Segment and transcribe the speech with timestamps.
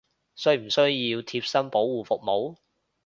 [0.33, 2.57] 需唔需要貼身保護服務！？